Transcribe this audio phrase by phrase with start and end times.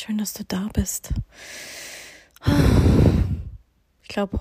[0.00, 1.10] schön, dass du da bist.
[4.02, 4.40] Ich glaube,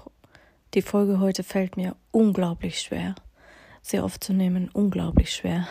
[0.73, 3.15] die Folge heute fällt mir unglaublich schwer,
[3.81, 5.67] sie aufzunehmen, unglaublich schwer,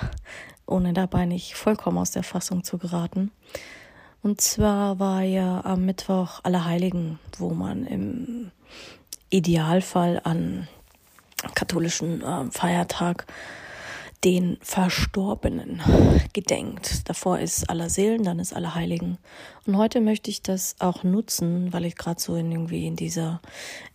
[0.66, 3.30] ohne dabei nicht vollkommen aus der Fassung zu geraten.
[4.22, 8.52] Und zwar war ja am Mittwoch Allerheiligen, wo man im
[9.30, 10.68] Idealfall an
[11.54, 13.26] katholischen äh, Feiertag
[14.24, 15.82] den Verstorbenen
[16.32, 17.08] gedenkt.
[17.08, 19.18] Davor ist aller Seelen, dann ist aller Heiligen.
[19.66, 23.40] Und heute möchte ich das auch nutzen, weil ich gerade so in irgendwie in dieser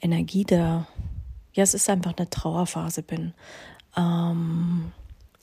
[0.01, 0.87] Energie der,
[1.53, 3.33] ja, es ist einfach eine Trauerphase bin,
[3.95, 4.91] ähm,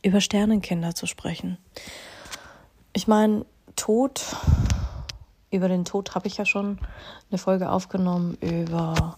[0.02, 1.56] über Sternenkinder zu sprechen.
[2.92, 3.46] Ich meine,
[3.76, 4.36] Tod,
[5.50, 6.78] über den Tod habe ich ja schon
[7.30, 9.16] eine Folge aufgenommen, über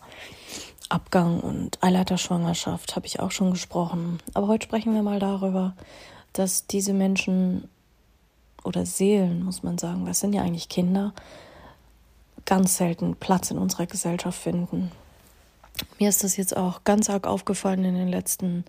[0.88, 4.18] Abgang und Eileiterschwangerschaft habe ich auch schon gesprochen.
[4.34, 5.74] Aber heute sprechen wir mal darüber,
[6.32, 7.68] dass diese Menschen
[8.62, 11.12] oder Seelen, muss man sagen, was sind ja eigentlich Kinder,
[12.44, 14.90] ganz selten Platz in unserer Gesellschaft finden.
[15.98, 18.64] Mir ist das jetzt auch ganz arg aufgefallen in den letzten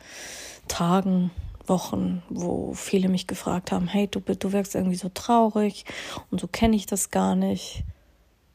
[0.67, 1.31] Tagen,
[1.67, 5.85] Wochen, wo viele mich gefragt haben, hey, du, du wirkst irgendwie so traurig
[6.31, 7.83] und so kenne ich das gar nicht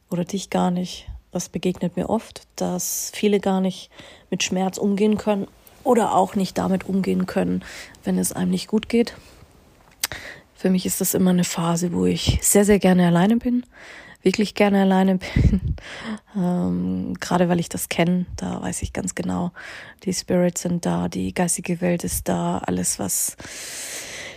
[0.09, 1.07] oder dich gar nicht.
[1.33, 3.89] Das begegnet mir oft, dass viele gar nicht
[4.29, 5.47] mit Schmerz umgehen können
[5.83, 7.65] oder auch nicht damit umgehen können,
[8.03, 9.15] wenn es einem nicht gut geht.
[10.55, 13.65] Für mich ist das immer eine Phase, wo ich sehr, sehr gerne alleine bin,
[14.21, 15.75] wirklich gerne alleine bin.
[16.37, 19.51] ähm, gerade weil ich das kenne, da weiß ich ganz genau,
[20.03, 23.37] die Spirits sind da, die geistige Welt ist da, alles, was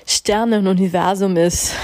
[0.09, 1.75] Sterne und Universum ist,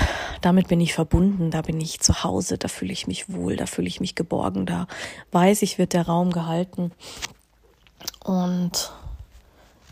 [0.40, 3.66] damit bin ich verbunden, da bin ich zu Hause, da fühle ich mich wohl, da
[3.66, 4.86] fühle ich mich geborgen, da
[5.32, 6.92] weiß ich, wird der Raum gehalten.
[8.24, 8.92] Und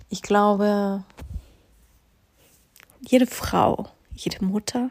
[0.09, 1.03] ich glaube,
[3.01, 4.91] jede Frau, jede Mutter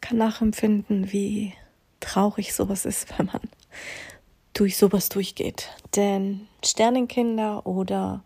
[0.00, 1.54] kann nachempfinden, wie
[1.98, 3.40] traurig sowas ist, wenn man
[4.52, 5.70] durch sowas durchgeht.
[5.96, 8.22] Denn Sternenkinder oder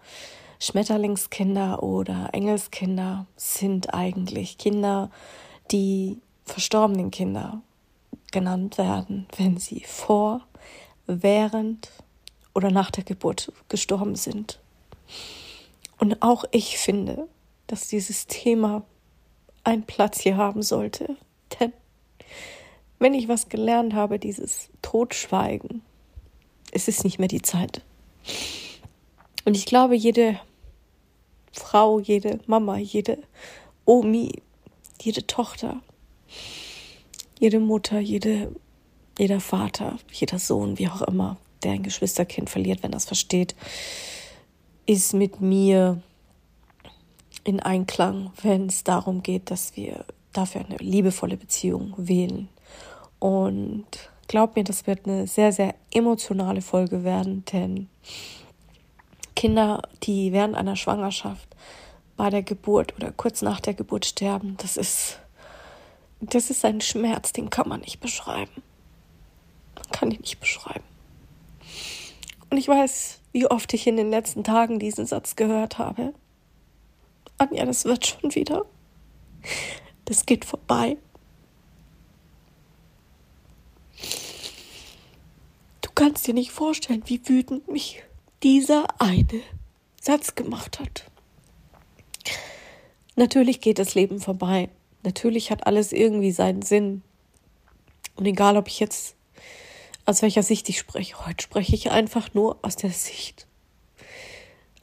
[0.59, 5.11] Schmetterlingskinder oder Engelskinder sind eigentlich Kinder,
[5.71, 7.61] die verstorbenen Kinder
[8.33, 10.47] genannt werden, wenn sie vor,
[11.07, 11.91] während
[12.55, 14.61] oder nach der Geburt gestorben sind.
[15.99, 17.29] Und auch ich finde,
[17.67, 18.83] dass dieses Thema
[19.65, 21.17] einen Platz hier haben sollte.
[21.59, 21.73] Denn
[22.99, 25.83] wenn ich was gelernt habe, dieses Totschweigen,
[26.73, 27.83] es ist nicht mehr die Zeit.
[29.47, 30.39] Und ich glaube, jede
[31.53, 33.17] Frau, jede Mama, jede
[33.87, 34.43] Omi,
[35.01, 35.81] jede Tochter
[37.39, 38.55] jede Mutter, jede,
[39.19, 43.55] jeder Vater, jeder Sohn, wie auch immer, der ein Geschwisterkind verliert, wenn das versteht,
[44.87, 46.01] ist mit mir
[47.45, 52.49] in Einklang, wenn es darum geht, dass wir dafür eine liebevolle Beziehung wählen.
[53.19, 53.87] Und
[54.29, 57.89] glaub mir, das wird eine sehr, sehr emotionale Folge werden, denn
[59.37, 61.49] Kinder, die während einer Schwangerschaft,
[62.17, 65.21] bei der Geburt oder kurz nach der Geburt sterben, das ist
[66.21, 68.63] das ist ein Schmerz, den kann man nicht beschreiben.
[69.75, 70.85] Man kann ihn nicht beschreiben.
[72.49, 76.15] Und ich weiß, wie oft ich in den letzten Tagen diesen Satz gehört habe.
[77.39, 78.65] Anja, das wird schon wieder.
[80.07, 80.97] Das geht vorbei.
[85.83, 88.03] Du kannst dir nicht vorstellen, wie wütend mich
[88.43, 89.43] dieser eine
[90.01, 91.11] Satz gemacht hat.
[93.17, 94.69] Natürlich geht das Leben vorbei.
[95.03, 97.03] Natürlich hat alles irgendwie seinen Sinn.
[98.17, 99.15] Und egal, ob ich jetzt
[100.05, 103.47] aus welcher Sicht ich spreche, heute spreche ich einfach nur aus der Sicht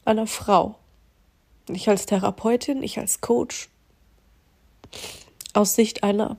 [0.04, 0.76] einer Frau.
[1.68, 3.70] Ich als Therapeutin, ich als Coach,
[5.54, 6.36] aus Sicht einer,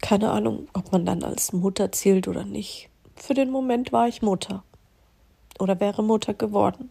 [0.00, 2.88] keine Ahnung, ob man dann als Mutter zählt oder nicht.
[3.16, 4.64] Für den Moment war ich Mutter
[5.58, 6.90] oder wäre Mutter geworden.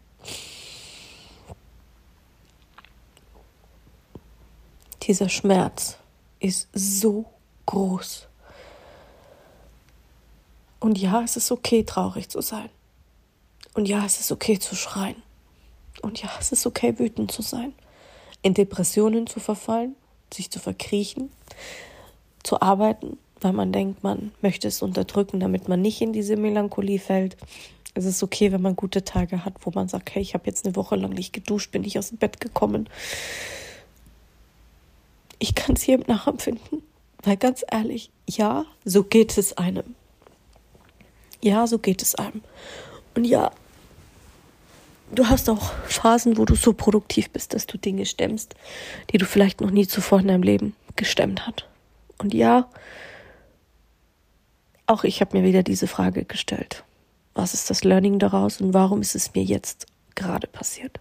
[5.09, 5.97] dieser Schmerz
[6.39, 7.25] ist so
[7.65, 8.27] groß.
[10.79, 12.69] Und ja, es ist okay, traurig zu sein.
[13.73, 15.15] Und ja, es ist okay zu schreien.
[16.03, 17.73] Und ja, es ist okay, wütend zu sein.
[18.43, 19.95] In Depressionen zu verfallen.
[20.31, 21.31] sich zu verkriechen,
[22.43, 26.99] zu arbeiten, weil man denkt, man möchte es unterdrücken, damit man nicht in diese Melancholie
[26.99, 27.37] fällt.
[27.93, 30.65] Es ist okay, wenn man gute Tage hat, wo man sagt, hey, ich habe jetzt
[30.65, 32.89] eine Woche lang nicht geduscht, bin nicht aus dem Bett gekommen.
[35.39, 36.83] Ich kann es jedem nachempfinden,
[37.23, 39.95] weil ganz ehrlich, ja, so geht es einem.
[41.41, 42.41] Ja, so geht es einem.
[43.15, 43.51] Und ja,
[45.13, 48.55] du hast auch Phasen, wo du so produktiv bist, dass du Dinge stemmst,
[49.11, 51.68] die du vielleicht noch nie zuvor in deinem Leben gestemmt hast.
[52.19, 52.69] Und ja,
[54.85, 56.83] auch ich habe mir wieder diese Frage gestellt.
[57.33, 60.99] Was ist das Learning daraus und warum ist es mir jetzt gerade passiert?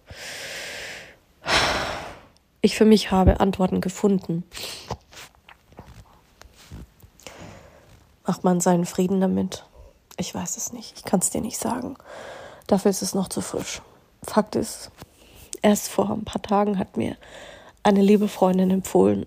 [2.61, 4.43] Ich für mich habe Antworten gefunden.
[8.25, 9.65] Macht man seinen Frieden damit?
[10.17, 10.93] Ich weiß es nicht.
[10.97, 11.95] Ich kann es dir nicht sagen.
[12.67, 13.81] Dafür ist es noch zu frisch.
[14.23, 14.91] Fakt ist,
[15.61, 17.17] erst vor ein paar Tagen hat mir
[17.81, 19.25] eine liebe Freundin empfohlen,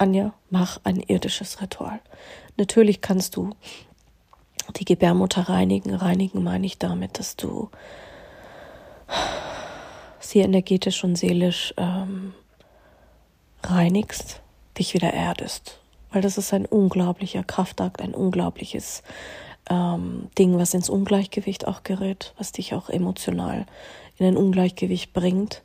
[0.00, 2.00] Anja, mach ein irdisches Ritual.
[2.56, 3.50] Natürlich kannst du
[4.76, 5.94] die Gebärmutter reinigen.
[5.94, 7.68] Reinigen meine ich damit, dass du
[10.18, 12.32] sie energetisch und seelisch ähm,
[13.62, 14.40] reinigst,
[14.78, 15.78] dich wieder erdest.
[16.12, 19.02] Weil das ist ein unglaublicher Kraftakt, ein unglaubliches
[19.68, 23.66] ähm, Ding, was ins Ungleichgewicht auch gerät, was dich auch emotional
[24.16, 25.62] in ein Ungleichgewicht bringt.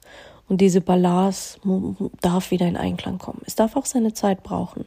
[0.47, 1.59] Und diese Balance
[2.21, 3.41] darf wieder in Einklang kommen.
[3.45, 4.85] Es darf auch seine Zeit brauchen.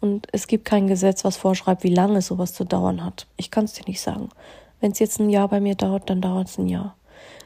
[0.00, 3.26] Und es gibt kein Gesetz, was vorschreibt, wie lange sowas zu dauern hat.
[3.36, 4.28] Ich kann es dir nicht sagen.
[4.80, 6.96] Wenn es jetzt ein Jahr bei mir dauert, dann dauert es ein Jahr.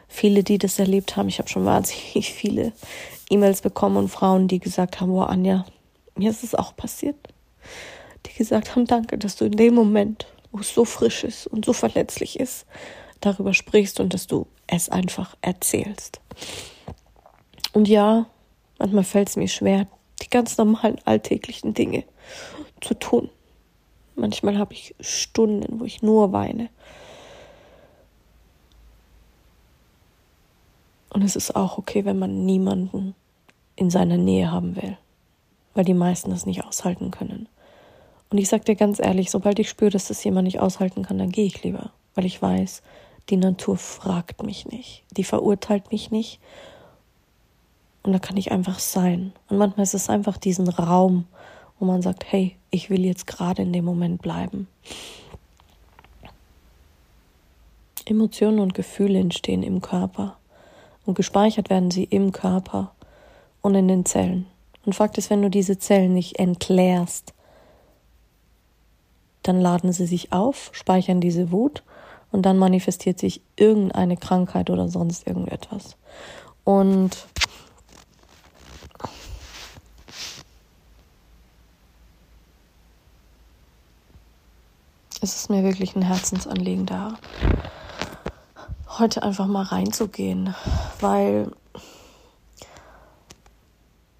[0.06, 2.72] Viele, die das erlebt haben, ich habe schon wahnsinnig viele
[3.30, 5.64] E-Mails bekommen und Frauen, die gesagt haben, wow, Anja,
[6.14, 7.16] mir ist es auch passiert.
[8.26, 11.64] Die gesagt haben, danke, dass du in dem Moment, wo es so frisch ist und
[11.64, 12.66] so verletzlich ist,
[13.20, 16.20] darüber sprichst und dass du es einfach erzählst.
[17.72, 18.26] Und ja,
[18.78, 19.86] manchmal fällt es mir schwer,
[20.22, 22.04] die ganz normalen alltäglichen Dinge
[22.80, 23.30] zu tun.
[24.14, 26.68] Manchmal habe ich Stunden, wo ich nur weine.
[31.10, 33.14] Und es ist auch okay, wenn man niemanden
[33.76, 34.96] in seiner Nähe haben will,
[35.74, 37.48] weil die meisten das nicht aushalten können.
[38.30, 41.18] Und ich sage dir ganz ehrlich, sobald ich spüre, dass das jemand nicht aushalten kann,
[41.18, 42.82] dann gehe ich lieber, weil ich weiß,
[43.28, 46.40] die Natur fragt mich nicht, die verurteilt mich nicht.
[48.02, 49.32] Und da kann ich einfach sein.
[49.48, 51.26] Und manchmal ist es einfach diesen Raum,
[51.78, 54.68] wo man sagt, hey, ich will jetzt gerade in dem Moment bleiben.
[58.06, 60.36] Emotionen und Gefühle entstehen im Körper
[61.06, 62.92] und gespeichert werden sie im Körper
[63.60, 64.46] und in den Zellen.
[64.84, 67.32] Und Fakt ist, wenn du diese Zellen nicht entleerst,
[69.42, 71.82] dann laden sie sich auf, speichern diese Wut
[72.30, 75.96] und dann manifestiert sich irgendeine Krankheit oder sonst irgendetwas.
[76.64, 77.26] Und
[85.22, 87.14] es ist mir wirklich ein Herzensanliegen da,
[88.98, 90.54] heute einfach mal reinzugehen,
[91.00, 91.52] weil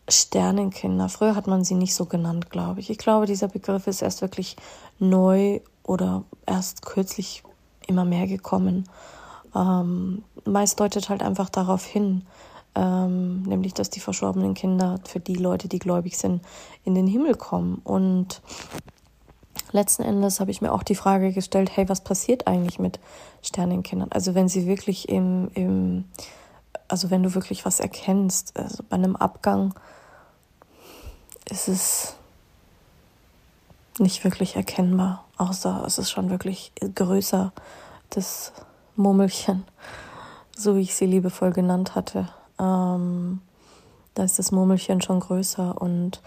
[0.08, 2.88] Sternenkinder, früher hat man sie nicht so genannt, glaube ich.
[2.88, 4.56] Ich glaube, dieser Begriff ist erst wirklich
[5.00, 7.43] neu oder erst kürzlich
[7.88, 8.88] immer mehr gekommen.
[9.56, 12.22] Ähm, meist deutet halt einfach darauf hin,
[12.76, 16.43] ähm, nämlich dass die verstorbenen Kinder für die Leute, die gläubig sind,
[16.84, 17.81] in den Himmel kommen.
[17.82, 18.40] Und
[19.73, 23.00] letzten Endes habe ich mir auch die Frage gestellt, hey, was passiert eigentlich mit
[23.42, 24.12] Sternenkindern?
[24.12, 26.04] Also wenn sie wirklich im, im
[26.88, 29.75] also wenn du wirklich was erkennst, also bei einem Abgang
[31.50, 32.16] ist es
[33.99, 37.52] nicht wirklich erkennbar, außer es ist schon wirklich größer,
[38.11, 38.52] das
[38.97, 39.64] Murmelchen,
[40.56, 42.28] so wie ich sie liebevoll genannt hatte.
[42.59, 43.40] Ähm,
[44.14, 46.21] da ist das Murmelchen schon größer und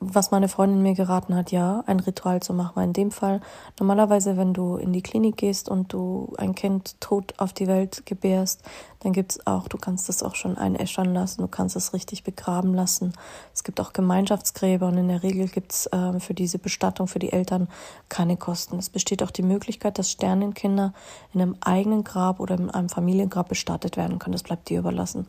[0.00, 2.82] was meine Freundin mir geraten hat, ja, ein Ritual zu machen.
[2.82, 3.40] In dem Fall,
[3.78, 8.04] normalerweise, wenn du in die Klinik gehst und du ein Kind tot auf die Welt
[8.06, 8.62] gebärst,
[9.00, 12.24] dann gibt es auch, du kannst es auch schon einäschern lassen, du kannst es richtig
[12.24, 13.12] begraben lassen.
[13.52, 17.18] Es gibt auch Gemeinschaftsgräber und in der Regel gibt es äh, für diese Bestattung für
[17.18, 17.68] die Eltern
[18.08, 18.78] keine Kosten.
[18.78, 20.94] Es besteht auch die Möglichkeit, dass Sternenkinder
[21.32, 24.32] in einem eigenen Grab oder in einem Familiengrab bestattet werden können.
[24.32, 25.26] Das bleibt dir überlassen.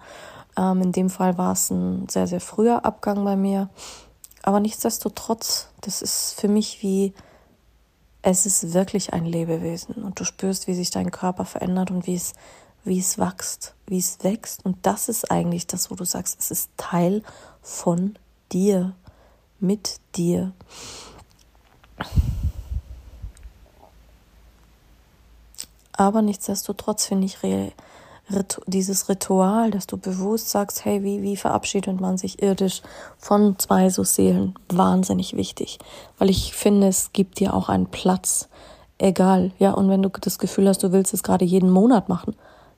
[0.58, 3.70] Ähm, in dem Fall war es ein sehr, sehr früher Abgang bei mir.
[4.46, 7.16] Aber nichtsdestotrotz, das ist für mich wie,
[8.22, 12.14] es ist wirklich ein Lebewesen und du spürst, wie sich dein Körper verändert und wie
[12.14, 12.34] es,
[12.84, 14.64] wie es wächst, wie es wächst.
[14.64, 17.24] Und das ist eigentlich das, wo du sagst, es ist Teil
[17.64, 18.20] von
[18.52, 18.94] dir,
[19.60, 20.54] mit dir.
[25.92, 27.42] Aber nichtsdestotrotz finde ich
[28.66, 32.82] dieses Ritual, dass du bewusst sagst, hey, wie, wie verabschiedet man sich irdisch
[33.18, 35.78] von zwei so Seelen, wahnsinnig wichtig.
[36.18, 38.50] Weil ich finde, es gibt dir auch einen Platz.
[38.98, 42.36] Egal, ja, und wenn du das Gefühl hast, du willst es gerade jeden Monat machen,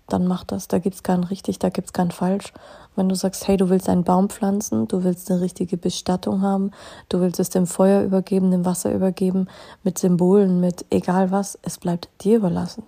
[0.07, 0.67] dann mach das.
[0.67, 2.53] Da gibt's kein richtig, da gibt's kein falsch.
[2.95, 6.71] Wenn du sagst, hey, du willst einen Baum pflanzen, du willst eine richtige Bestattung haben,
[7.09, 9.47] du willst es dem Feuer übergeben, dem Wasser übergeben,
[9.83, 12.83] mit Symbolen, mit egal was, es bleibt dir überlassen.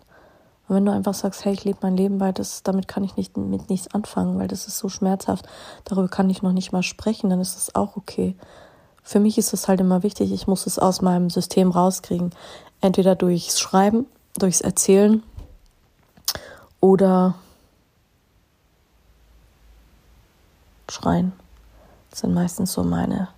[0.69, 3.17] Und wenn du einfach sagst, hey, ich lebe mein Leben weil das, damit kann ich
[3.17, 5.47] nicht mit nichts anfangen, weil das ist so schmerzhaft,
[5.83, 8.35] darüber kann ich noch nicht mal sprechen, dann ist das auch okay.
[9.01, 12.29] Für mich ist es halt immer wichtig, ich muss es aus meinem System rauskriegen.
[12.81, 14.05] Entweder durchs Schreiben,
[14.37, 15.23] durchs Erzählen
[16.79, 17.33] oder
[20.91, 21.33] schreien.
[22.11, 23.29] Das sind meistens so meine,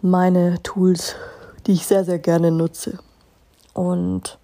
[0.00, 1.14] meine Tools,
[1.66, 2.98] die ich sehr, sehr gerne nutze.
[3.74, 4.38] Und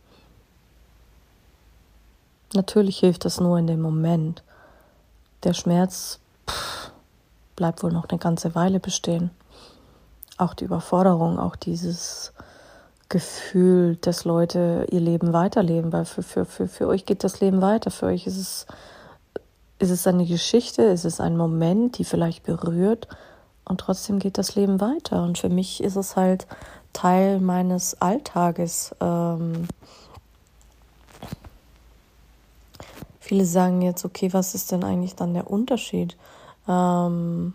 [2.54, 4.42] natürlich hilft das nur in dem Moment.
[5.44, 6.90] Der Schmerz pff,
[7.56, 9.30] bleibt wohl noch eine ganze Weile bestehen.
[10.38, 12.32] Auch die Überforderung, auch dieses
[13.08, 17.60] Gefühl, dass Leute ihr Leben weiterleben, weil für, für, für, für euch geht das Leben
[17.60, 17.90] weiter.
[17.90, 18.66] Für euch ist es,
[19.78, 23.08] ist es eine Geschichte, ist es ein Moment, die vielleicht berührt
[23.64, 25.22] und trotzdem geht das Leben weiter.
[25.22, 26.46] Und für mich ist es halt
[26.92, 28.94] Teil meines Alltages.
[29.00, 29.68] Ähm
[33.22, 36.16] viele sagen jetzt, okay, was ist denn eigentlich dann der Unterschied?
[36.68, 37.54] Ähm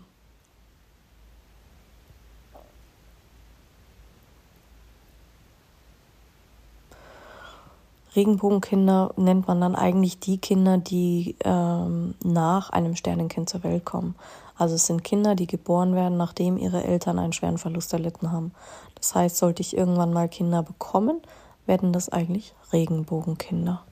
[8.16, 14.16] Regenbogenkinder nennt man dann eigentlich die Kinder, die ähm, nach einem Sternenkind zur Welt kommen.
[14.56, 18.52] Also es sind Kinder, die geboren werden, nachdem ihre Eltern einen schweren Verlust erlitten haben.
[18.96, 21.20] Das heißt, sollte ich irgendwann mal Kinder bekommen,
[21.66, 23.84] werden das eigentlich Regenbogenkinder.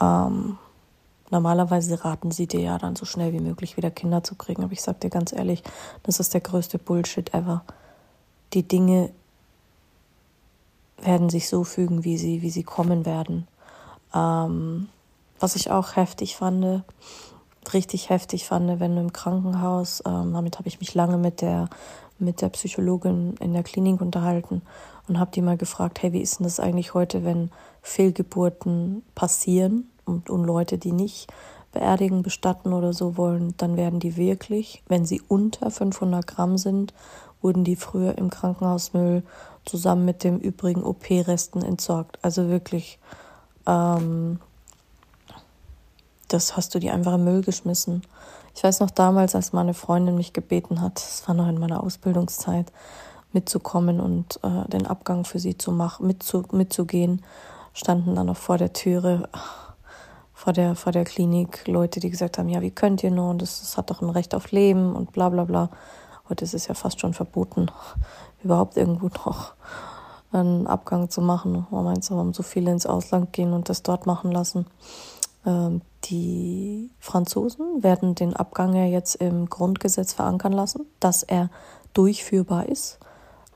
[0.00, 0.58] Ähm,
[1.30, 4.62] normalerweise raten sie dir ja dann so schnell wie möglich wieder Kinder zu kriegen.
[4.62, 5.62] Aber ich sag dir ganz ehrlich,
[6.02, 7.62] das ist der größte Bullshit ever.
[8.52, 9.10] Die Dinge
[10.98, 13.46] werden sich so fügen, wie sie, wie sie kommen werden.
[14.14, 14.88] Ähm,
[15.38, 16.82] was ich auch heftig fand,
[17.72, 21.68] richtig heftig fand, wenn du im Krankenhaus, ähm, damit habe ich mich lange mit der,
[22.18, 24.62] mit der Psychologin in der Klinik unterhalten
[25.08, 27.50] und habe die mal gefragt, hey, wie ist denn das eigentlich heute, wenn
[27.86, 31.32] Fehlgeburten passieren und, und Leute, die nicht
[31.72, 36.92] beerdigen, bestatten oder so wollen, dann werden die wirklich, wenn sie unter 500 Gramm sind,
[37.42, 39.22] wurden die früher im Krankenhausmüll
[39.64, 42.18] zusammen mit dem übrigen OP-Resten entsorgt.
[42.22, 42.98] Also wirklich,
[43.66, 44.40] ähm,
[46.26, 48.02] das hast du die einfach im Müll geschmissen.
[48.56, 51.84] Ich weiß noch damals, als meine Freundin mich gebeten hat, das war noch in meiner
[51.84, 52.72] Ausbildungszeit,
[53.32, 57.22] mitzukommen und äh, den Abgang für sie zu machen, mitzu, mitzugehen,
[57.76, 59.28] standen dann noch vor der Türe,
[60.32, 63.42] vor der, vor der Klinik Leute, die gesagt haben, ja, wie könnt ihr nur, und
[63.42, 65.70] das, das hat doch ein Recht auf Leben und bla bla bla.
[66.28, 67.70] Heute ist es ja fast schon verboten,
[68.42, 69.52] überhaupt irgendwo noch
[70.32, 71.66] einen Abgang zu machen.
[71.70, 74.66] Man meint, warum so viele ins Ausland gehen und das dort machen lassen.
[75.44, 81.50] Ähm, die Franzosen werden den Abgang ja jetzt im Grundgesetz verankern lassen, dass er
[81.92, 82.98] durchführbar ist.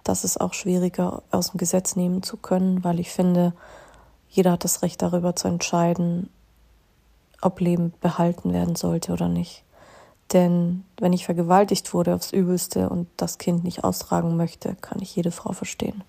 [0.05, 3.55] Das ist auch schwieriger aus dem Gesetz nehmen zu können, weil ich finde,
[4.31, 6.31] jeder hat das Recht darüber zu entscheiden,
[7.43, 9.65] ob Leben behalten werden sollte oder nicht.
[10.33, 15.17] Denn wenn ich vergewaltigt wurde aufs Übelste und das Kind nicht austragen möchte, kann ich
[15.17, 16.05] jede Frau verstehen.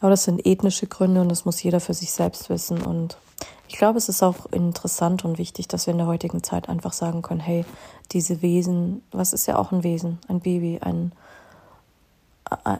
[0.00, 2.80] Aber das sind ethnische Gründe und das muss jeder für sich selbst wissen.
[2.80, 3.18] Und
[3.68, 6.94] ich glaube, es ist auch interessant und wichtig, dass wir in der heutigen Zeit einfach
[6.94, 7.66] sagen können, hey,
[8.12, 11.12] diese Wesen, was ist ja auch ein Wesen, ein Baby, ein,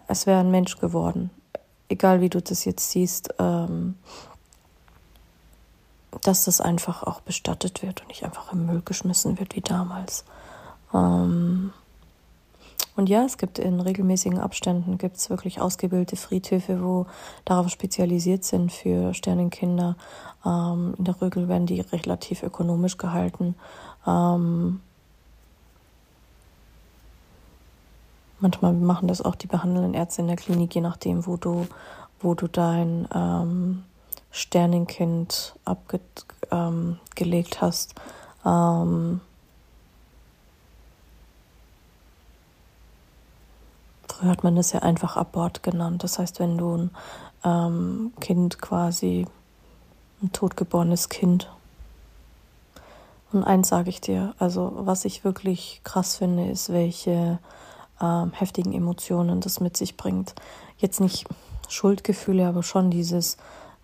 [0.07, 1.31] es wäre ein Mensch geworden.
[1.88, 3.97] Egal wie du das jetzt siehst, ähm,
[6.23, 10.25] dass das einfach auch bestattet wird und nicht einfach im Müll geschmissen wird wie damals.
[10.93, 11.73] Ähm
[12.97, 17.07] und ja, es gibt in regelmäßigen Abständen gibt es wirklich ausgebildete Friedhöfe, wo
[17.45, 19.97] darauf spezialisiert sind für Sternenkinder.
[20.47, 23.57] Ähm, in der Regel werden die relativ ökonomisch gehalten.
[24.07, 24.81] Ähm
[28.41, 31.67] manchmal machen das auch die behandelnden Ärzte in der Klinik, je nachdem, wo du,
[32.21, 33.85] wo du dein ähm,
[34.31, 36.99] Sternenkind abgelegt ähm,
[37.61, 37.95] hast.
[38.45, 39.21] Ähm,
[44.09, 46.03] früher hat man das ja einfach Abort genannt.
[46.03, 46.91] Das heißt, wenn du ein
[47.45, 49.26] ähm, Kind quasi,
[50.23, 51.49] ein totgeborenes Kind,
[53.33, 57.38] und eins sage ich dir, also was ich wirklich krass finde, ist, welche
[58.01, 60.35] ähm, heftigen Emotionen das mit sich bringt.
[60.79, 61.27] Jetzt nicht
[61.69, 63.37] Schuldgefühle, aber schon dieses,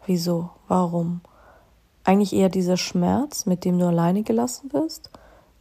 [0.07, 0.51] Wieso?
[0.69, 1.21] Warum?
[2.05, 5.11] Eigentlich eher dieser Schmerz, mit dem du alleine gelassen wirst.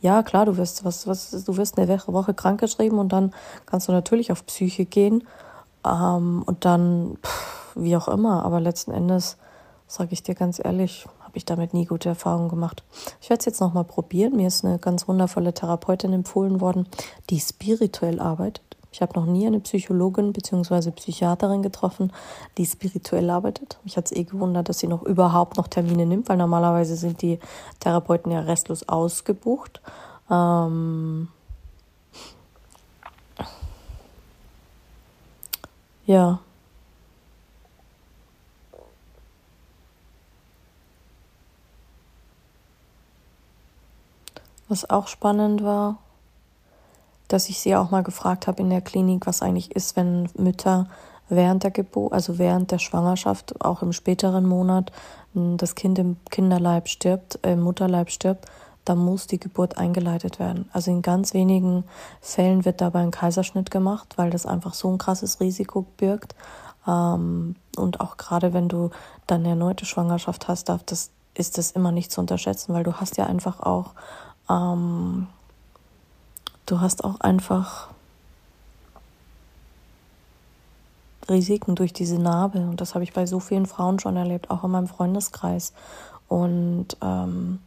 [0.01, 3.33] Ja, klar, du wirst was, was, du wirst eine Woche krankgeschrieben und dann
[3.65, 5.27] kannst du natürlich auf Psyche gehen
[5.85, 8.45] ähm, und dann pff, wie auch immer.
[8.45, 9.37] Aber letzten Endes
[9.87, 12.83] sage ich dir ganz ehrlich, habe ich damit nie gute Erfahrungen gemacht.
[13.21, 14.35] Ich werde es jetzt nochmal probieren.
[14.35, 16.87] Mir ist eine ganz wundervolle Therapeutin empfohlen worden,
[17.29, 18.63] die spirituell arbeitet.
[18.91, 20.89] Ich habe noch nie eine Psychologin bzw.
[20.89, 22.11] Psychiaterin getroffen,
[22.57, 23.77] die spirituell arbeitet.
[23.83, 27.21] Mich hat es eh gewundert, dass sie noch überhaupt noch Termine nimmt, weil normalerweise sind
[27.21, 27.37] die
[27.79, 29.81] Therapeuten ja restlos ausgebucht.
[30.31, 31.27] Ähm
[36.07, 36.39] ja,
[44.69, 45.97] Was auch spannend war,
[47.27, 50.87] dass ich sie auch mal gefragt habe in der Klinik, was eigentlich ist, wenn Mütter
[51.27, 54.91] während der Geburt, also während der Schwangerschaft, auch im späteren Monat,
[55.33, 58.45] das Kind im Kinderleib stirbt, äh, im Mutterleib stirbt,
[58.85, 60.67] dann muss die Geburt eingeleitet werden.
[60.73, 61.83] Also in ganz wenigen
[62.21, 66.33] Fällen wird dabei ein Kaiserschnitt gemacht, weil das einfach so ein krasses Risiko birgt.
[66.87, 68.89] Ähm, und auch gerade wenn du
[69.27, 72.93] dann eine erneute Schwangerschaft hast, darf das, ist das immer nicht zu unterschätzen, weil du
[72.93, 73.93] hast ja einfach auch
[74.49, 75.27] ähm,
[76.65, 77.89] du hast auch einfach
[81.29, 82.59] Risiken durch diese Narbe.
[82.59, 85.73] Und das habe ich bei so vielen Frauen schon erlebt, auch in meinem Freundeskreis.
[86.27, 87.59] Und ähm,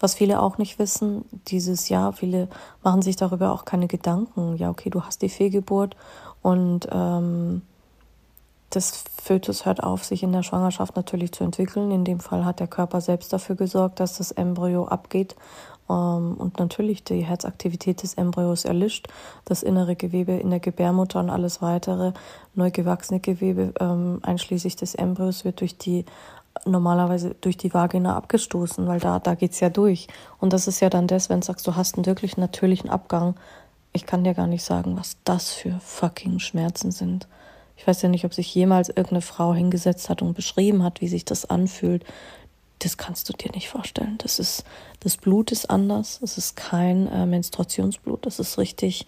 [0.00, 2.48] was viele auch nicht wissen, dieses Jahr, viele
[2.82, 4.56] machen sich darüber auch keine Gedanken.
[4.56, 5.96] Ja, okay, du hast die Fehlgeburt
[6.42, 7.62] und ähm,
[8.70, 11.90] das Fötus hört auf, sich in der Schwangerschaft natürlich zu entwickeln.
[11.90, 15.36] In dem Fall hat der Körper selbst dafür gesorgt, dass das Embryo abgeht
[15.88, 19.08] und natürlich die Herzaktivität des Embryos erlischt,
[19.44, 22.12] das innere Gewebe in der Gebärmutter und alles weitere
[22.54, 26.04] neu gewachsene Gewebe ähm, einschließlich des Embryos wird durch die
[26.64, 30.08] normalerweise durch die Vagina abgestoßen, weil da, da geht's ja durch.
[30.40, 33.34] Und das ist ja dann das, wenn du sagst, du hast einen wirklich natürlichen Abgang.
[33.92, 37.28] Ich kann dir gar nicht sagen, was das für fucking Schmerzen sind.
[37.76, 41.08] Ich weiß ja nicht, ob sich jemals irgendeine Frau hingesetzt hat und beschrieben hat, wie
[41.08, 42.04] sich das anfühlt,
[42.78, 44.18] das kannst du dir nicht vorstellen.
[44.18, 44.64] Das ist,
[45.00, 46.20] das Blut ist anders.
[46.22, 48.26] Es ist kein äh, Menstruationsblut.
[48.26, 49.06] Das ist richtig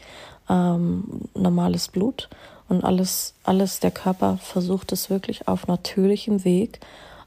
[0.48, 2.28] ähm, normales Blut.
[2.68, 6.80] Und alles, alles, der Körper versucht es wirklich auf natürlichem Weg.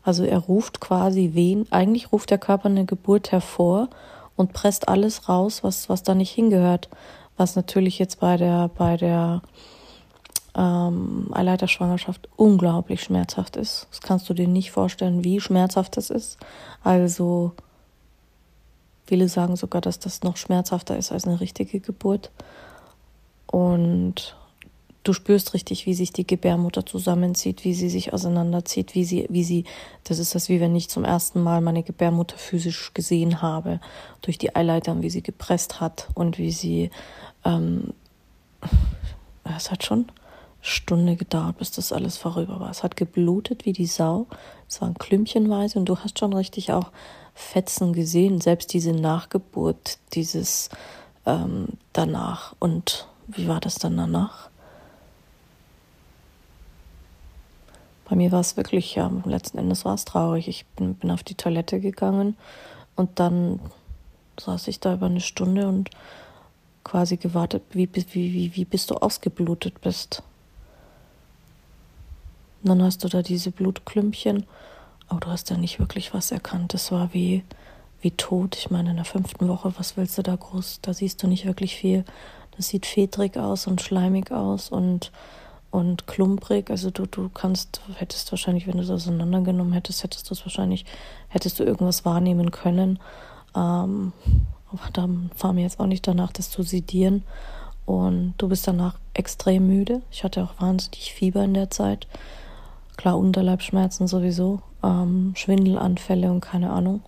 [0.04, 3.90] Also er ruft quasi wen, eigentlich ruft der Körper eine Geburt hervor
[4.36, 6.90] und presst alles raus, was, was da nicht hingehört.
[7.38, 9.42] Was natürlich jetzt bei der, bei der
[10.56, 13.88] ähm, Eileiterschwangerschaft unglaublich schmerzhaft ist.
[13.90, 16.38] Das kannst du dir nicht vorstellen, wie schmerzhaft das ist.
[16.84, 17.54] Also
[19.06, 22.32] viele sagen sogar, dass das noch schmerzhafter ist als eine richtige Geburt.
[23.48, 24.36] Und
[25.04, 29.44] du spürst richtig, wie sich die Gebärmutter zusammenzieht, wie sie sich auseinanderzieht, wie sie, wie
[29.44, 29.66] sie,
[30.04, 33.80] das ist das wie wenn ich zum ersten Mal meine Gebärmutter physisch gesehen habe,
[34.22, 36.90] durch die Eileitern, wie sie gepresst hat und wie sie,
[37.44, 37.94] ähm,
[39.58, 40.06] es hat schon
[40.66, 42.70] Stunde gedauert, bis das alles vorüber war.
[42.70, 44.28] Es hat geblutet wie die Sau.
[44.70, 46.90] Es waren klümpchenweise und du hast schon richtig auch
[47.36, 50.70] Fetzen gesehen, selbst diese Nachgeburt, dieses
[51.26, 52.56] ähm, danach.
[52.60, 54.50] Und wie war das dann danach?
[58.06, 60.48] Bei mir war es wirklich, ja, letzten Endes war es traurig.
[60.48, 62.38] Ich bin, bin auf die Toilette gegangen
[62.96, 63.60] und dann
[64.40, 65.90] saß ich da über eine Stunde und
[66.86, 70.24] quasi gewartet, wie, wie, wie, wie bis du ausgeblutet bist.
[72.64, 74.46] Und dann hast du da diese Blutklümpchen,
[75.10, 76.74] aber du hast da nicht wirklich was erkannt.
[76.74, 77.44] Das war wie,
[78.02, 78.56] wie tot.
[78.58, 80.80] Ich meine, in der fünften Woche, was willst du da groß?
[80.82, 82.06] Da siehst du nicht wirklich viel.
[82.56, 85.12] Das sieht fedrig aus und schleimig aus und,
[85.72, 86.70] und klumprig.
[86.70, 90.86] Also du, du kannst, hättest wahrscheinlich, wenn du es auseinandergenommen hättest, hättest du es wahrscheinlich,
[91.28, 93.00] hättest du irgendwas wahrnehmen können.
[93.56, 94.14] Ähm,
[94.72, 97.24] aber da war mir jetzt auch nicht danach, das zu sedieren.
[97.86, 100.02] Und du bist danach extrem müde.
[100.12, 102.08] Ich hatte auch wahnsinnig Fieber in der Zeit.
[102.98, 107.02] Klar, Unterleibschmerzen sowieso, ähm, Schwindelanfälle und keine Ahnung.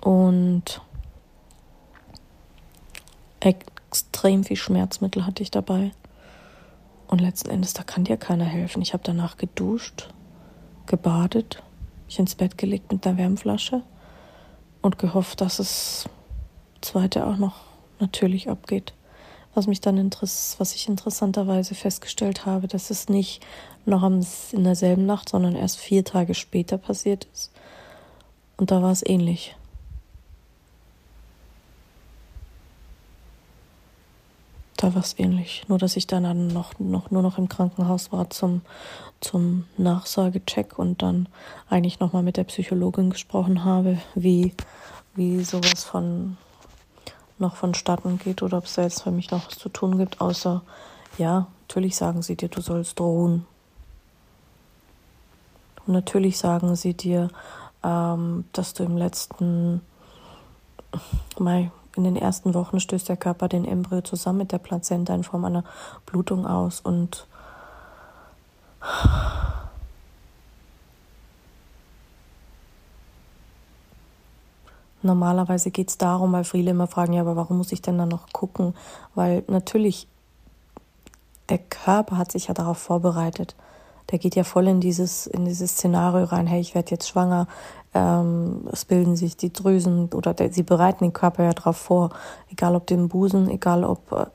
[0.00, 0.80] Und
[3.40, 5.92] extrem viel Schmerzmittel hatte ich dabei.
[7.06, 8.82] Und letzten Endes, da kann dir keiner helfen.
[8.82, 10.08] Ich habe danach geduscht,
[10.86, 11.62] gebadet,
[12.06, 13.82] mich ins Bett gelegt mit der Wärmflasche
[14.80, 16.08] und gehofft, dass es
[16.80, 17.60] zweite auch noch
[18.00, 18.94] natürlich abgeht.
[19.54, 23.44] Was mich dann interess was ich interessanterweise festgestellt habe, dass es nicht
[23.84, 27.50] noch in derselben Nacht, sondern erst vier Tage später passiert ist.
[28.56, 29.56] Und da war es ähnlich.
[34.82, 35.62] Da war es ähnlich.
[35.68, 38.62] Nur, dass ich dann noch, noch, nur noch im Krankenhaus war zum,
[39.20, 41.28] zum Nachsagecheck und dann
[41.70, 44.54] eigentlich nochmal mit der Psychologin gesprochen habe, wie,
[45.14, 46.36] wie sowas von
[47.42, 50.20] noch vonstatten geht oder ob es da jetzt für mich noch was zu tun gibt,
[50.22, 50.62] außer
[51.18, 53.46] ja, natürlich sagen sie dir, du sollst drohen.
[55.86, 57.28] Und natürlich sagen sie dir,
[57.82, 59.82] ähm, dass du im letzten
[61.38, 65.24] Mai, in den ersten Wochen stößt der Körper den Embryo zusammen mit der Plazenta in
[65.24, 65.64] Form einer
[66.06, 67.26] Blutung aus und
[75.02, 78.08] Normalerweise geht es darum, weil viele immer fragen, ja, aber warum muss ich denn dann
[78.08, 78.74] noch gucken?
[79.14, 80.08] Weil natürlich
[81.48, 83.54] der Körper hat sich ja darauf vorbereitet.
[84.10, 87.46] Der geht ja voll in dieses, in dieses Szenario rein, hey, ich werde jetzt schwanger,
[87.94, 92.10] ähm, es bilden sich die Drüsen oder der, sie bereiten den Körper ja darauf vor,
[92.50, 94.26] egal ob den Busen, egal ob äh,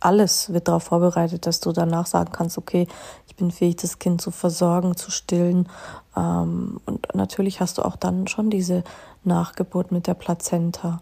[0.00, 2.88] alles wird darauf vorbereitet, dass du danach sagen kannst, okay,
[3.26, 5.68] ich bin fähig, das Kind zu versorgen, zu stillen.
[6.16, 8.82] Ähm, und natürlich hast du auch dann schon diese
[9.24, 11.00] Nachgeburt mit der Plazenta.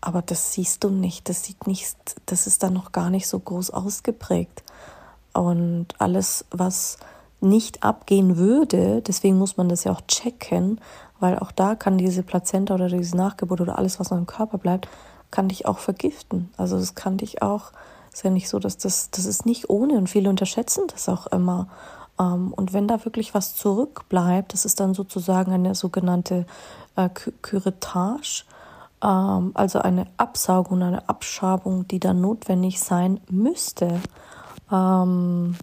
[0.00, 3.38] Aber das siehst du nicht, das sieht nicht, das ist dann noch gar nicht so
[3.38, 4.62] groß ausgeprägt.
[5.32, 6.98] Und alles, was
[7.40, 10.80] nicht abgehen würde, deswegen muss man das ja auch checken,
[11.20, 14.58] weil auch da kann diese Plazenta oder diese Nachgeburt oder alles, was noch im Körper
[14.58, 14.88] bleibt,
[15.30, 16.50] kann dich auch vergiften.
[16.56, 17.72] Also das kann dich auch
[18.12, 21.26] ist ja nicht so, dass das, das ist nicht ohne und viele unterschätzen das auch
[21.28, 21.68] immer.
[22.18, 26.46] Ähm, und wenn da wirklich was zurückbleibt, das ist dann sozusagen eine sogenannte
[26.96, 27.08] äh,
[27.42, 28.44] Curettage,
[29.02, 34.00] ähm, also eine Absaugung, eine Abschabung, die dann notwendig sein müsste.
[34.70, 35.56] Ähm,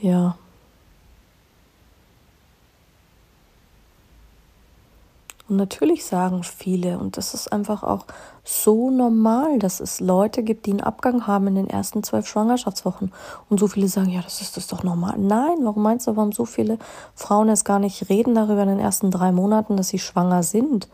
[0.00, 0.36] ja,
[5.48, 8.04] Und natürlich sagen viele, und das ist einfach auch
[8.44, 13.12] so normal, dass es Leute gibt, die einen Abgang haben in den ersten zwölf Schwangerschaftswochen.
[13.48, 15.18] Und so viele sagen, ja, das ist das doch normal.
[15.18, 16.78] Nein, warum meinst du, warum so viele
[17.14, 20.88] Frauen es gar nicht reden darüber in den ersten drei Monaten, dass sie schwanger sind?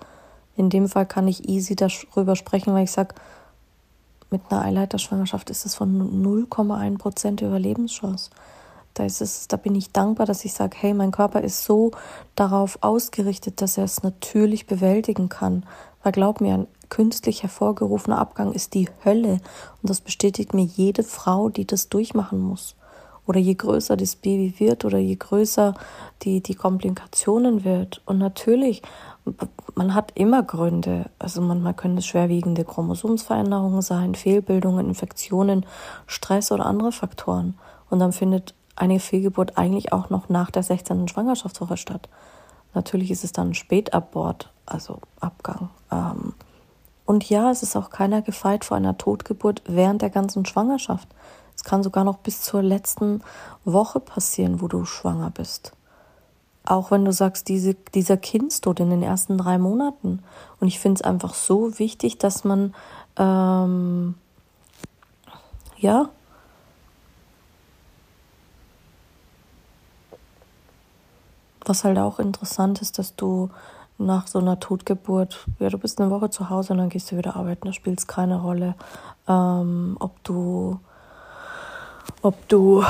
[0.57, 3.17] In dem Fall kann ich easy darüber sprechen, weil ich sage,
[4.31, 8.31] mit einer Eileiterschwangerschaft ist es von 0,1 Prozent Überlebenschance.
[8.94, 11.90] Da ist es, da bin ich dankbar, dass ich sage, hey, mein Körper ist so
[12.37, 15.66] darauf ausgerichtet, dass er es natürlich bewältigen kann.
[16.02, 19.40] Weil glaub mir, ein künstlich hervorgerufener Abgang ist die Hölle.
[19.83, 22.76] Und das bestätigt mir jede Frau, die das durchmachen muss.
[23.26, 25.74] Oder je größer das Baby wird oder je größer
[26.22, 28.00] die, die Komplikationen wird.
[28.04, 28.83] Und natürlich,
[29.74, 31.07] man hat immer Gründe.
[31.18, 35.66] Also manchmal können es schwerwiegende Chromosomsveränderungen sein, Fehlbildungen, Infektionen,
[36.07, 37.59] Stress oder andere Faktoren.
[37.88, 41.08] Und dann findet eine Fehlgeburt eigentlich auch noch nach der 16.
[41.08, 42.08] Schwangerschaftswoche statt.
[42.74, 45.70] Natürlich ist es dann Spätabort, also Abgang.
[45.90, 46.34] Ähm,
[47.06, 51.08] und ja, es ist auch keiner gefeit vor einer Totgeburt während der ganzen Schwangerschaft.
[51.54, 53.22] Es kann sogar noch bis zur letzten
[53.64, 55.72] Woche passieren, wo du schwanger bist.
[56.66, 60.22] Auch wenn du sagst, diese, dieser Kindstod in den ersten drei Monaten.
[60.60, 62.74] Und ich finde es einfach so wichtig, dass man
[63.18, 64.14] ähm,
[65.76, 66.08] ja
[71.64, 73.50] Was halt auch interessant ist, dass du
[73.98, 77.16] nach so einer Totgeburt, ja, du bist eine Woche zu Hause und dann gehst du
[77.16, 78.74] wieder arbeiten, da spielt es keine Rolle,
[79.29, 80.81] ähm, ob du,
[82.22, 82.85] ob du,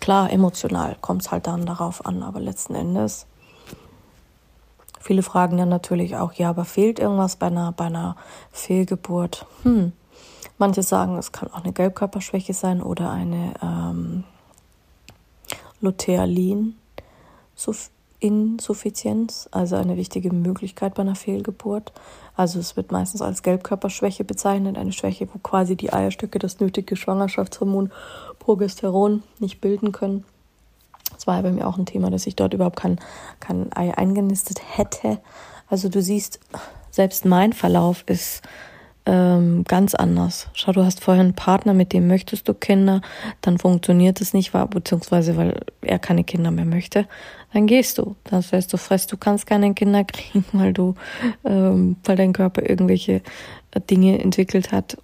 [0.00, 3.26] klar, emotional kommt es halt dann darauf an, aber letzten Endes,
[5.00, 8.16] viele fragen dann natürlich auch, ja, aber fehlt irgendwas bei einer, bei einer
[8.52, 9.46] Fehlgeburt?
[9.62, 9.92] Hm.
[10.56, 14.24] Manche sagen, es kann auch eine Gelbkörperschwäche sein oder eine ähm,
[15.80, 16.76] Lutealin.
[18.20, 21.92] Insuffizienz, also eine wichtige Möglichkeit bei einer Fehlgeburt.
[22.36, 26.96] Also es wird meistens als Gelbkörperschwäche bezeichnet, eine Schwäche, wo quasi die Eierstöcke das nötige
[26.96, 27.92] Schwangerschaftshormon
[28.38, 30.24] Progesteron nicht bilden können.
[31.12, 32.98] Das war ja bei mir auch ein Thema, dass ich dort überhaupt kein,
[33.40, 35.20] kein Ei eingenistet hätte.
[35.68, 36.40] Also du siehst,
[36.90, 38.42] selbst mein Verlauf ist
[39.06, 40.48] ähm, ganz anders.
[40.54, 43.02] Schau, du hast vorher einen Partner, mit dem möchtest du Kinder,
[43.42, 47.06] dann funktioniert es nicht, beziehungsweise weil er keine Kinder mehr möchte,
[47.52, 48.16] dann gehst du.
[48.24, 50.94] Dann stellst du fest, du kannst keine Kinder kriegen, weil du,
[51.44, 53.20] ähm, weil dein Körper irgendwelche
[53.72, 54.96] äh, Dinge entwickelt hat,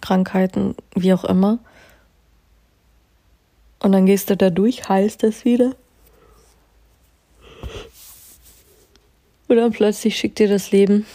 [0.00, 1.58] Krankheiten, wie auch immer.
[3.80, 5.74] Und dann gehst du da durch, heilst es wieder.
[9.48, 11.06] Und dann plötzlich schickt dir das Leben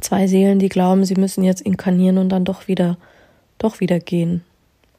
[0.00, 2.96] Zwei Seelen, die glauben, sie müssen jetzt inkarnieren und dann doch wieder,
[3.58, 4.44] doch wieder gehen.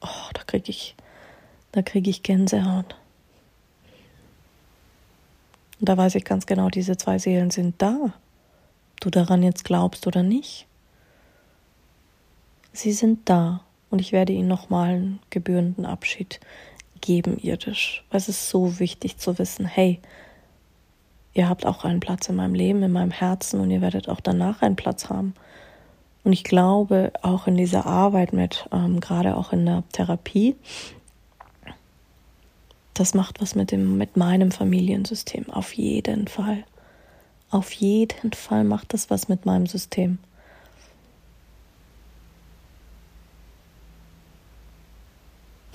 [0.00, 0.94] Oh, da kriege ich,
[1.72, 2.96] da kriege ich Gänsehaut.
[5.80, 8.12] Und da weiß ich ganz genau, diese zwei Seelen sind da.
[9.00, 10.66] du daran jetzt glaubst oder nicht.
[12.72, 16.40] Sie sind da und ich werde ihnen nochmal einen gebührenden Abschied
[17.00, 18.04] geben, irdisch.
[18.10, 20.00] Es ist so wichtig zu wissen, hey,
[21.38, 24.20] ihr habt auch einen Platz in meinem Leben, in meinem Herzen und ihr werdet auch
[24.20, 25.34] danach einen Platz haben.
[26.24, 30.56] Und ich glaube, auch in dieser Arbeit mit, ähm, gerade auch in der Therapie,
[32.92, 35.48] das macht was mit dem, mit meinem Familiensystem.
[35.50, 36.64] Auf jeden Fall.
[37.50, 40.18] Auf jeden Fall macht das was mit meinem System.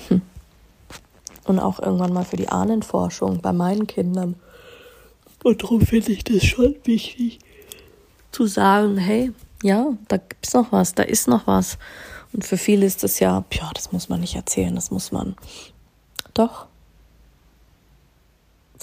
[0.10, 0.22] Hm.
[1.46, 4.36] Und auch irgendwann mal für die Ahnenforschung bei meinen Kindern.
[5.44, 7.40] Und darum finde ich das schon wichtig,
[8.32, 11.78] zu sagen, hey, ja, da gibt es noch was, da ist noch was.
[12.32, 15.36] Und für viele ist das ja, ja, das muss man nicht erzählen, das muss man.
[16.34, 16.66] Doch,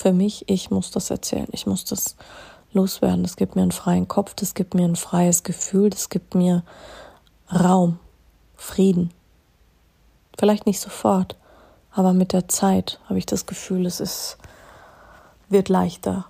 [0.00, 2.16] für mich, ich muss das erzählen, ich muss das
[2.72, 3.22] loswerden.
[3.22, 6.62] Das gibt mir einen freien Kopf, das gibt mir ein freies Gefühl, das gibt mir
[7.52, 7.98] Raum,
[8.56, 9.10] Frieden.
[10.38, 11.36] Vielleicht nicht sofort,
[11.90, 14.38] aber mit der Zeit habe ich das Gefühl, es ist,
[15.48, 16.29] wird leichter,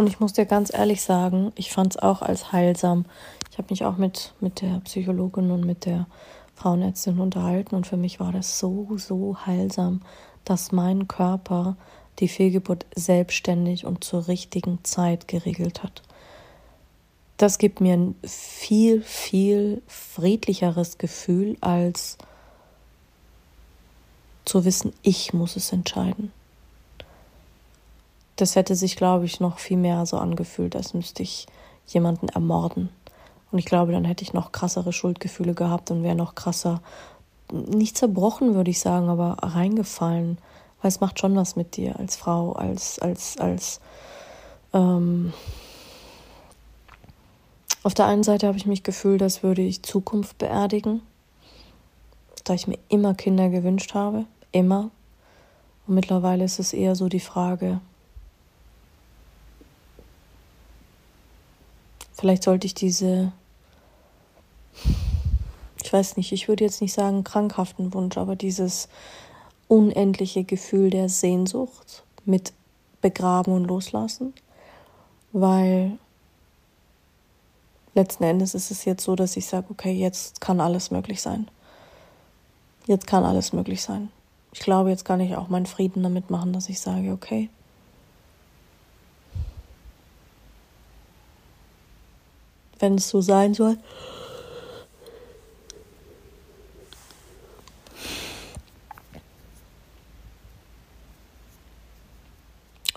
[0.00, 3.04] Und ich muss dir ganz ehrlich sagen, ich fand es auch als heilsam.
[3.50, 6.06] Ich habe mich auch mit, mit der Psychologin und mit der
[6.54, 10.00] Frauenärztin unterhalten und für mich war das so, so heilsam,
[10.46, 11.76] dass mein Körper
[12.18, 16.00] die Fehlgeburt selbstständig und zur richtigen Zeit geregelt hat.
[17.36, 22.16] Das gibt mir ein viel, viel friedlicheres Gefühl, als
[24.46, 26.32] zu wissen, ich muss es entscheiden
[28.40, 31.46] das hätte sich, glaube ich, noch viel mehr so angefühlt, als müsste ich
[31.86, 32.88] jemanden ermorden.
[33.50, 36.80] Und ich glaube, dann hätte ich noch krassere Schuldgefühle gehabt und wäre noch krasser,
[37.52, 40.38] nicht zerbrochen, würde ich sagen, aber reingefallen.
[40.80, 43.80] Weil es macht schon was mit dir als Frau, als, als, als,
[44.72, 45.32] ähm
[47.82, 51.00] auf der einen Seite habe ich mich gefühlt, als würde ich Zukunft beerdigen,
[52.44, 54.90] da ich mir immer Kinder gewünscht habe, immer.
[55.86, 57.80] Und mittlerweile ist es eher so die Frage,
[62.20, 63.32] Vielleicht sollte ich diese,
[65.82, 68.90] ich weiß nicht, ich würde jetzt nicht sagen krankhaften Wunsch, aber dieses
[69.68, 72.52] unendliche Gefühl der Sehnsucht mit
[73.00, 74.34] begraben und loslassen,
[75.32, 75.96] weil
[77.94, 81.48] letzten Endes ist es jetzt so, dass ich sage, okay, jetzt kann alles möglich sein.
[82.86, 84.10] Jetzt kann alles möglich sein.
[84.52, 87.48] Ich glaube, jetzt kann ich auch meinen Frieden damit machen, dass ich sage, okay,
[92.80, 93.76] wenn es so sein soll.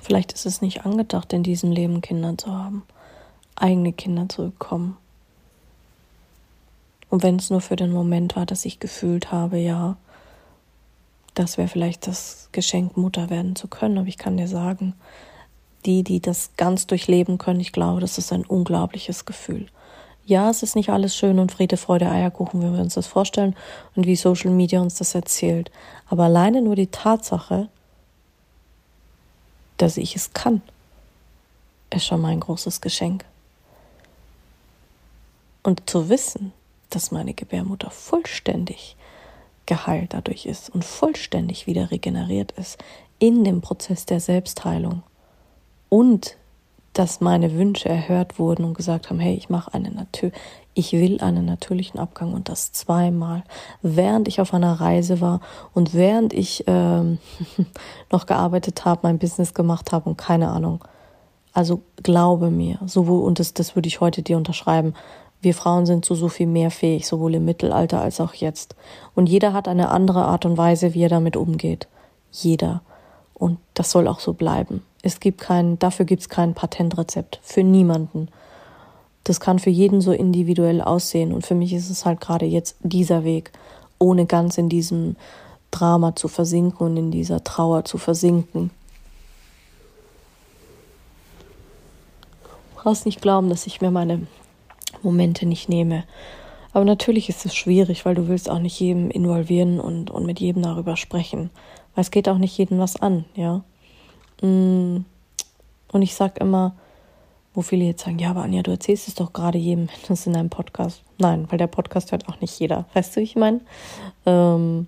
[0.02, 2.84] Vielleicht ist es nicht angedacht, in diesem Leben Kinder zu haben,
[3.56, 4.98] eigene Kinder zu bekommen.
[7.10, 9.98] Und wenn es nur für den Moment war, dass ich gefühlt habe, ja,
[11.36, 13.98] das wäre vielleicht das Geschenk, Mutter werden zu können.
[13.98, 14.94] Aber ich kann dir sagen,
[15.86, 19.68] die, die das ganz durchleben können, ich glaube, das ist ein unglaubliches Gefühl.
[20.26, 23.56] Ja, es ist nicht alles schön und Friede, Freude, Eierkuchen, wie wir uns das vorstellen
[23.96, 25.70] und wie Social Media uns das erzählt.
[26.08, 27.68] Aber alleine nur die Tatsache,
[29.78, 30.62] dass ich es kann,
[31.94, 33.26] ist schon mein großes Geschenk.
[35.62, 36.54] Und zu wissen,
[36.90, 38.96] dass meine Gebärmutter vollständig
[39.66, 42.78] geheilt dadurch ist und vollständig wieder regeneriert ist
[43.20, 45.04] in dem Prozess der Selbstheilung
[45.94, 46.38] und
[46.94, 50.32] dass meine Wünsche erhört wurden und gesagt haben, hey, ich mache eine Natur,
[50.74, 53.44] ich will einen natürlichen Abgang und das zweimal,
[53.84, 55.40] während ich auf einer Reise war
[55.76, 57.20] und während ich ähm,
[58.12, 60.84] noch gearbeitet habe, mein Business gemacht habe und keine Ahnung.
[61.54, 64.96] Also glaube mir, sowohl und das, das würde ich heute dir unterschreiben.
[65.42, 68.76] Wir Frauen sind zu so viel mehr fähig, sowohl im Mittelalter als auch jetzt.
[69.14, 71.88] Und jeder hat eine andere Art und Weise, wie er damit umgeht.
[72.32, 72.82] Jeder.
[73.34, 74.84] Und das soll auch so bleiben.
[75.02, 77.40] Es gibt kein, dafür gibt es kein Patentrezept.
[77.42, 78.30] Für niemanden.
[79.24, 81.34] Das kann für jeden so individuell aussehen.
[81.34, 83.52] Und für mich ist es halt gerade jetzt dieser Weg,
[84.00, 85.16] ohne ganz in diesem
[85.72, 88.72] Drama zu versinken und in dieser Trauer zu versinken.
[92.84, 94.28] brauchst nicht glauben, dass ich mir meine
[95.02, 96.04] Momente nicht nehme.
[96.74, 100.40] Aber natürlich ist es schwierig, weil du willst auch nicht jedem involvieren und, und mit
[100.40, 101.50] jedem darüber sprechen.
[101.96, 103.64] Weil es geht auch nicht jedem was an, ja.
[104.42, 105.06] Mm.
[105.92, 106.74] Und ich sag immer,
[107.54, 110.36] wo viele jetzt sagen, ja, aber Anja, du erzählst es doch gerade jedem, das in
[110.36, 111.04] einem Podcast.
[111.20, 112.86] Nein, weil der Podcast hört auch nicht jeder.
[112.94, 113.62] Weißt du, wie ich meine?
[114.26, 114.88] Ähm,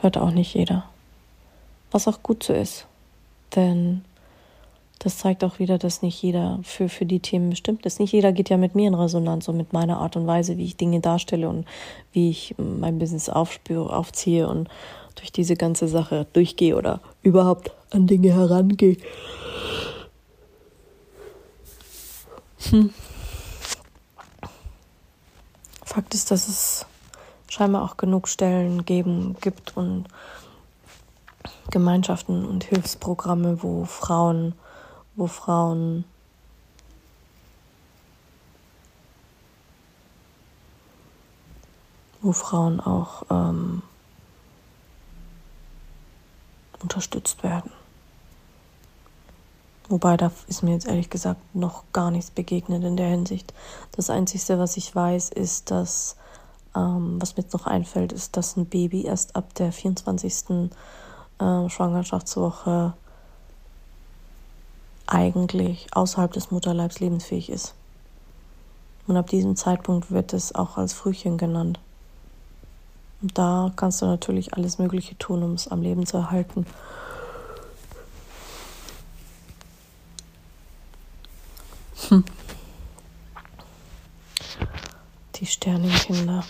[0.00, 0.84] hört auch nicht jeder.
[1.90, 2.86] Was auch gut so ist.
[3.54, 4.04] Denn
[4.98, 8.00] das zeigt auch wieder, dass nicht jeder für, für die Themen bestimmt ist.
[8.00, 10.64] Nicht jeder geht ja mit mir in Resonanz und mit meiner Art und Weise, wie
[10.64, 11.66] ich Dinge darstelle und
[12.12, 14.68] wie ich mein Business aufspüre, aufziehe und
[15.16, 18.96] durch diese ganze Sache durchgehe oder überhaupt an Dinge herangehe.
[22.70, 22.90] Hm.
[25.84, 26.86] Fakt ist, dass es
[27.48, 30.06] scheinbar auch genug Stellen geben gibt und
[31.70, 34.54] Gemeinschaften und Hilfsprogramme, wo Frauen,
[35.16, 36.04] wo Frauen
[42.22, 43.82] wo Frauen auch ähm,
[46.82, 47.70] unterstützt werden.
[49.88, 53.54] Wobei da ist mir jetzt ehrlich gesagt noch gar nichts begegnet in der Hinsicht.
[53.92, 56.16] Das Einzige, was ich weiß, ist, dass,
[56.74, 60.70] ähm, was mir jetzt noch einfällt, ist, dass ein Baby erst ab der 24.
[61.38, 62.94] Äh, Schwangerschaftswoche
[65.06, 67.74] eigentlich außerhalb des Mutterleibs lebensfähig ist.
[69.06, 71.78] Und ab diesem Zeitpunkt wird es auch als Frühchen genannt.
[73.22, 76.66] Und da kannst du natürlich alles Mögliche tun, um es am Leben zu erhalten.
[82.08, 82.24] Hm.
[85.36, 86.44] Die Sternenkinder.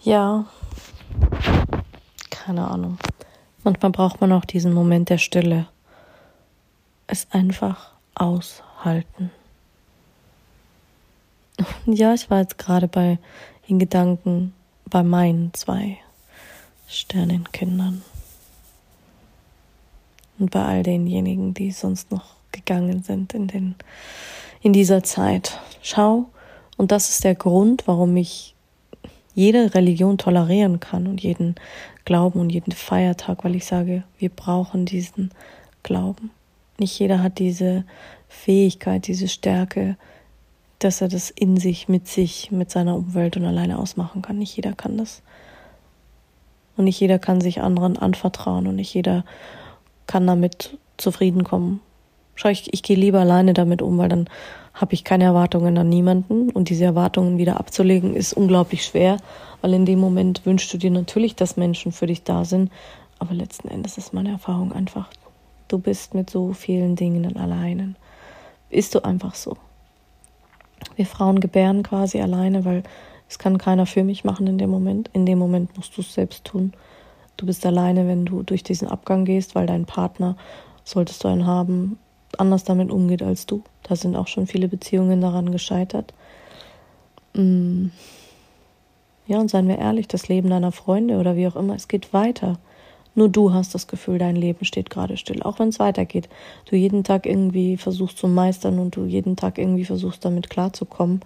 [0.00, 0.46] Ja,
[2.30, 2.98] keine Ahnung.
[3.64, 5.66] Manchmal braucht man auch diesen Moment der Stille.
[7.06, 9.30] Es einfach aushalten.
[11.86, 13.18] Ja, ich war jetzt gerade bei
[13.66, 14.54] in Gedanken
[14.86, 15.98] bei meinen zwei
[16.86, 18.02] Sternenkindern.
[20.38, 23.74] Und bei all denjenigen, die sonst noch gegangen sind in, den,
[24.62, 25.60] in dieser Zeit.
[25.82, 26.30] Schau,
[26.76, 28.54] und das ist der Grund, warum ich
[29.38, 31.54] jede Religion tolerieren kann und jeden
[32.04, 35.30] Glauben und jeden Feiertag, weil ich sage, wir brauchen diesen
[35.84, 36.32] Glauben.
[36.76, 37.84] Nicht jeder hat diese
[38.26, 39.96] Fähigkeit, diese Stärke,
[40.80, 44.38] dass er das in sich, mit sich, mit seiner Umwelt und alleine ausmachen kann.
[44.38, 45.22] Nicht jeder kann das.
[46.76, 49.24] Und nicht jeder kann sich anderen anvertrauen und nicht jeder
[50.08, 51.80] kann damit zufrieden kommen.
[52.34, 54.28] Schau, ich, ich gehe lieber alleine damit um, weil dann
[54.80, 59.18] habe ich keine Erwartungen an niemanden und diese Erwartungen wieder abzulegen ist unglaublich schwer,
[59.60, 62.70] weil in dem Moment wünschst du dir natürlich, dass Menschen für dich da sind,
[63.18, 65.08] aber letzten Endes ist meine Erfahrung einfach,
[65.66, 67.96] du bist mit so vielen Dingen alleine.
[68.70, 69.56] Bist du einfach so.
[70.94, 72.84] Wir Frauen gebären quasi alleine, weil
[73.28, 75.10] es kann keiner für mich machen in dem Moment.
[75.12, 76.72] In dem Moment musst du es selbst tun.
[77.36, 80.36] Du bist alleine, wenn du durch diesen Abgang gehst, weil dein Partner,
[80.84, 81.98] solltest du einen haben,
[82.36, 83.62] anders damit umgeht als du.
[83.82, 86.12] Da sind auch schon viele Beziehungen daran gescheitert.
[87.34, 87.86] Mm.
[89.26, 92.12] Ja, und seien wir ehrlich, das Leben deiner Freunde oder wie auch immer, es geht
[92.12, 92.58] weiter.
[93.14, 96.28] Nur du hast das Gefühl, dein Leben steht gerade still, auch wenn es weitergeht.
[96.66, 101.20] Du jeden Tag irgendwie versuchst zu meistern und du jeden Tag irgendwie versuchst damit klarzukommen.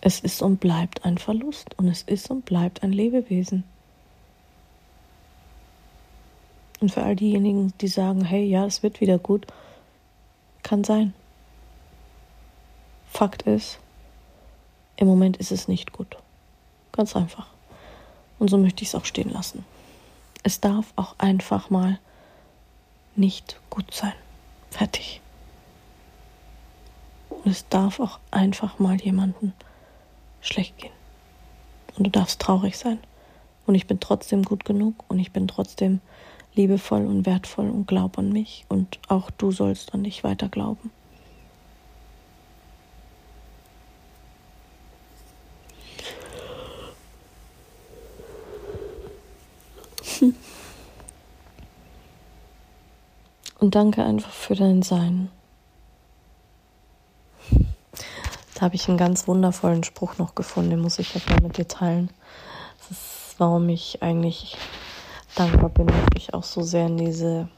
[0.00, 3.64] Es ist und bleibt ein Verlust und es ist und bleibt ein Lebewesen.
[6.80, 9.46] Und für all diejenigen, die sagen, hey, ja, es wird wieder gut,
[10.62, 11.14] kann sein.
[13.10, 13.78] Fakt ist,
[14.96, 16.16] im Moment ist es nicht gut.
[16.92, 17.48] Ganz einfach.
[18.38, 19.64] Und so möchte ich es auch stehen lassen.
[20.42, 21.98] Es darf auch einfach mal
[23.16, 24.12] nicht gut sein.
[24.70, 25.20] Fertig.
[27.30, 29.52] Und es darf auch einfach mal jemanden
[30.40, 30.92] schlecht gehen.
[31.96, 32.98] Und du darfst traurig sein.
[33.66, 36.00] Und ich bin trotzdem gut genug und ich bin trotzdem
[36.54, 38.64] liebevoll und wertvoll und glaub an mich.
[38.68, 40.90] Und auch du sollst an dich weiter glauben.
[53.58, 55.30] Und danke einfach für dein Sein.
[58.54, 61.56] Da habe ich einen ganz wundervollen Spruch noch gefunden, den muss ich jetzt mal mit
[61.56, 62.10] dir teilen.
[62.78, 64.56] Das ist, warum ich eigentlich
[65.34, 67.48] dankbar bin, dass ich auch so sehr in diese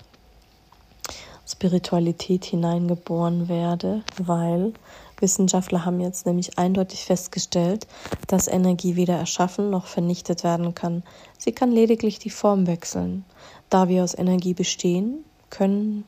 [1.46, 4.72] Spiritualität hineingeboren werde, weil
[5.18, 7.86] Wissenschaftler haben jetzt nämlich eindeutig festgestellt,
[8.26, 11.02] dass Energie weder erschaffen noch vernichtet werden kann.
[11.38, 13.24] Sie kann lediglich die Form wechseln.
[13.70, 16.04] Da wir aus Energie bestehen, können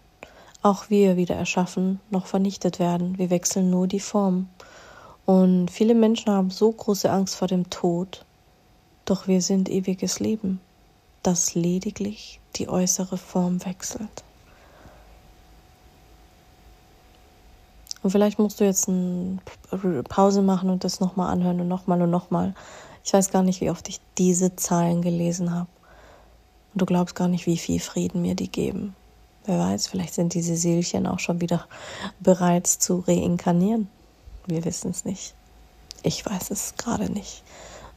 [0.63, 3.17] auch wir wieder erschaffen, noch vernichtet werden.
[3.19, 4.49] Wir wechseln nur die Form.
[5.25, 8.25] Und viele Menschen haben so große Angst vor dem Tod,
[9.05, 10.61] doch wir sind ewiges Leben,
[11.23, 14.25] das lediglich die äußere Form wechselt.
[18.03, 19.39] Und vielleicht musst du jetzt eine
[20.09, 22.55] Pause machen und das nochmal anhören und nochmal und nochmal.
[23.05, 25.69] Ich weiß gar nicht, wie oft ich diese Zahlen gelesen habe.
[26.73, 28.95] Und du glaubst gar nicht, wie viel Frieden mir die geben.
[29.47, 31.67] Wer weiß, vielleicht sind diese Seelchen auch schon wieder
[32.21, 33.89] bereit zu reinkarnieren.
[34.47, 35.35] Wir wissen es nicht.
[36.03, 37.43] Ich weiß es gerade nicht.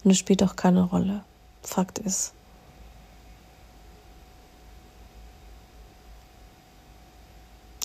[0.03, 1.23] Und es spielt auch keine Rolle.
[1.61, 2.33] Fakt ist,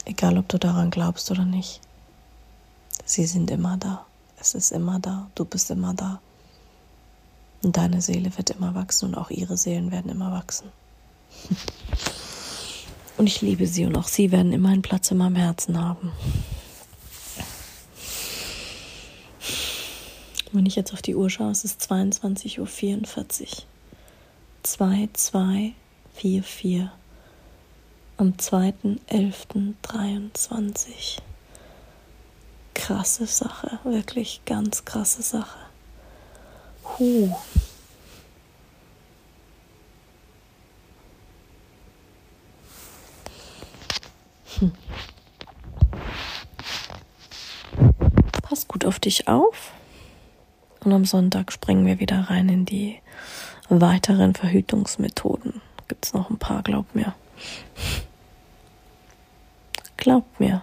[0.06, 1.80] egal ob du daran glaubst oder nicht,
[3.04, 4.06] sie sind immer da.
[4.40, 5.30] Es ist immer da.
[5.34, 6.20] Du bist immer da.
[7.62, 10.70] Und deine Seele wird immer wachsen und auch ihre Seelen werden immer wachsen.
[13.18, 16.12] Und ich liebe sie und auch sie werden immer einen Platz in meinem Herzen haben.
[20.52, 22.66] Wenn ich jetzt auf die Uhr schaue, es ist 22.44 Uhr.
[24.64, 26.90] 2244
[28.18, 31.18] am 2.11.23.
[32.74, 35.58] Krasse Sache, wirklich ganz krasse Sache.
[36.98, 37.34] Huh.
[44.58, 44.72] Hm.
[48.42, 49.72] Pass gut auf dich auf.
[50.80, 53.00] Und am Sonntag springen wir wieder rein in die
[53.68, 55.60] weiteren Verhütungsmethoden.
[55.88, 57.14] Gibt es noch ein paar, glaub mir.
[60.06, 60.62] Glaub mir.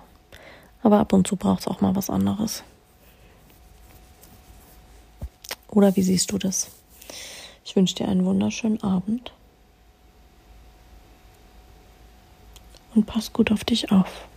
[0.84, 2.64] Aber ab und zu braucht es auch mal was anderes.
[5.68, 6.72] Oder wie siehst du das?
[7.66, 9.34] Ich wünsche dir einen wunderschönen Abend.
[12.96, 14.28] und pass gut auf dich auf.